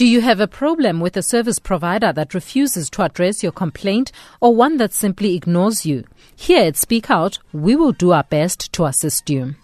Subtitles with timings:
[0.00, 4.12] Do you have a problem with a service provider that refuses to address your complaint
[4.40, 6.04] or one that simply ignores you?
[6.34, 9.56] Here at Speak Out, we will do our best to assist you.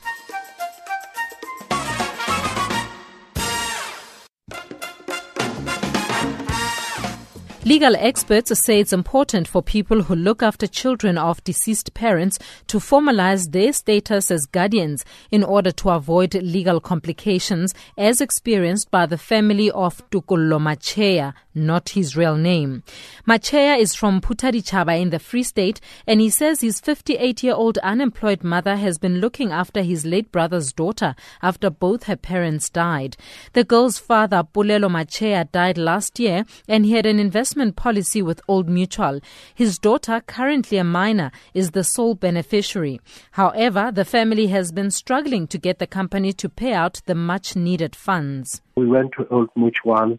[7.67, 12.79] Legal experts say it's important for people who look after children of deceased parents to
[12.79, 19.19] formalize their status as guardians in order to avoid legal complications as experienced by the
[19.19, 22.85] family of Tukullo Macheya, not his real name.
[23.27, 28.77] Macheya is from Phuthaditjhaba in the Free State and he says his 58-year-old unemployed mother
[28.77, 33.17] has been looking after his late brother's daughter after both her parents died.
[33.55, 38.21] The girl's father, Pulelo Macheya, died last year and he had an investment investment policy
[38.21, 39.21] with Old Mutual.
[39.55, 43.01] His daughter, currently a minor, is the sole beneficiary.
[43.33, 47.57] However, the family has been struggling to get the company to pay out the much
[47.57, 48.61] needed funds.
[48.77, 50.19] We went to Old Mutual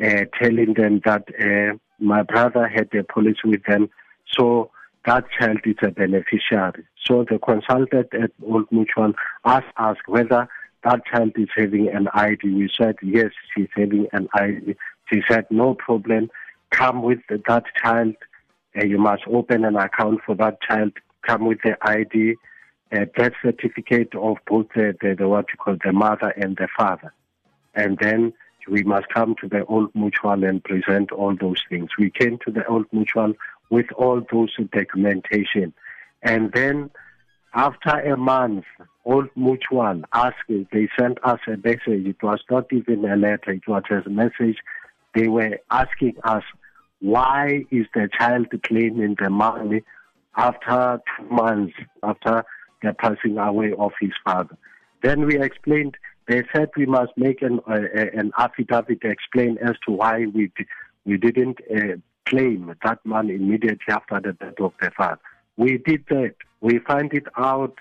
[0.00, 3.90] uh, telling them that uh, my brother had a policy with them,
[4.38, 4.70] so
[5.06, 6.84] that child is a beneficiary.
[7.04, 9.12] So the consultant at Old Mutual
[9.44, 10.48] asked us whether
[10.84, 12.54] that child is having an ID.
[12.54, 14.76] We said, yes, she's having an ID.
[15.12, 16.30] She said, no problem
[16.80, 18.14] come with that child.
[18.76, 20.92] Uh, you must open an account for that child.
[21.26, 22.36] Come with the ID,
[22.92, 26.68] a death certificate of both the, the, the what you call the mother and the
[26.76, 27.12] father,
[27.74, 28.32] and then
[28.68, 31.90] we must come to the old mutual and present all those things.
[31.98, 33.34] We came to the old mutual
[33.68, 35.74] with all those documentation,
[36.22, 36.90] and then
[37.52, 38.64] after a month,
[39.04, 40.48] old mutual asked.
[40.48, 42.06] They sent us a message.
[42.06, 43.50] It was not even a letter.
[43.50, 44.58] It was a message.
[45.14, 46.44] They were asking us
[47.00, 49.82] why is the child claiming the money
[50.36, 52.44] after two months after
[52.82, 54.56] the passing away of his father?
[55.02, 55.96] Then we explained,
[56.28, 57.80] they said we must make an, uh,
[58.14, 60.52] an affidavit to explain as to why we,
[61.04, 61.96] we didn't uh,
[62.26, 65.20] claim that money immediately after the death of the father.
[65.56, 66.34] We did that.
[66.60, 67.78] We find it out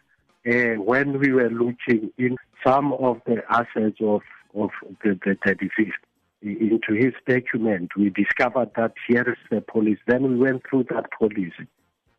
[0.49, 4.21] uh, when we were looking in some of the assets of,
[4.55, 4.69] of
[5.03, 5.97] the, the, the deceased
[6.41, 9.99] into his document, we discovered that here is the police.
[10.07, 11.53] Then we went through that police,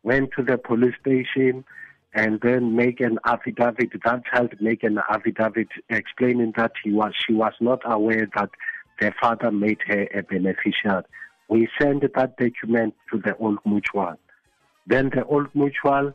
[0.03, 1.63] went to the police station,
[2.13, 3.89] and then make an affidavit.
[4.03, 8.49] That child make an affidavit explaining that he was she was not aware that
[8.99, 11.03] the father made her a beneficiary.
[11.49, 14.15] We sent that document to the old mutual.
[14.87, 16.13] Then the old mutual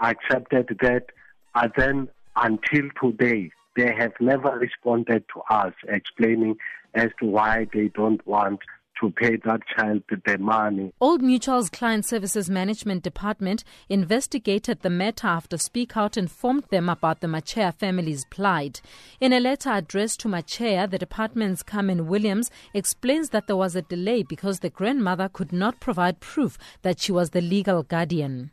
[0.00, 1.06] accepted that,
[1.54, 6.56] and then until today, they have never responded to us explaining
[6.94, 8.60] as to why they don't want
[9.00, 10.92] to pay that child the money.
[11.00, 17.20] Old Mutual's Client Services Management Department investigated the matter after Speak Out informed them about
[17.20, 18.80] the Macheya family's plight.
[19.20, 23.82] In a letter addressed to Macheya, the department's Carmen Williams explains that there was a
[23.82, 28.50] delay because the grandmother could not provide proof that she was the legal guardian.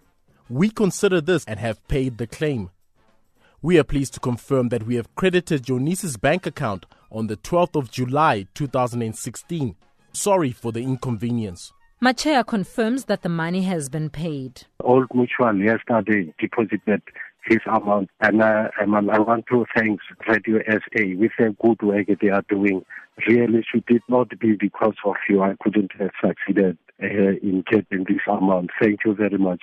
[0.49, 2.71] We consider this and have paid the claim.
[3.61, 7.37] We are pleased to confirm that we have credited your niece's bank account on the
[7.37, 9.75] 12th of July 2016.
[10.13, 11.73] Sorry for the inconvenience.
[12.03, 14.63] Macheya confirms that the money has been paid.
[14.83, 17.01] Old Mutual yesterday deposited
[17.45, 22.29] his amount, and uh, I want to thank Radio SA with the good work they
[22.29, 22.83] are doing.
[23.27, 28.05] Really, should it not be because of you, I couldn't have succeeded uh, in getting
[28.05, 28.71] this amount.
[28.81, 29.61] Thank you very much.